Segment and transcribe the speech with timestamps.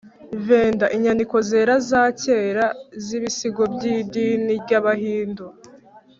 [0.47, 2.65] veda: inyandiko zera za kera
[3.05, 5.45] z’ibisigo by’idini ry’abahindu